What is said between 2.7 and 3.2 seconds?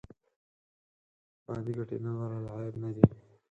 نه دی.